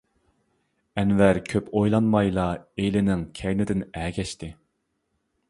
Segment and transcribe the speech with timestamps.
[1.01, 2.47] ئەنۋەر كۆپ ئويلانمايلا
[2.85, 4.53] ئېلىنىڭ كەينىدىن ئەگەشتى.